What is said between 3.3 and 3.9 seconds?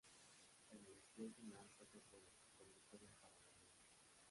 Valverde.